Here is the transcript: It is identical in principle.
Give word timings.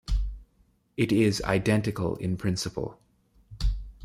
It 0.97 1.11
is 1.11 1.43
identical 1.43 2.15
in 2.15 2.35
principle. 2.35 2.99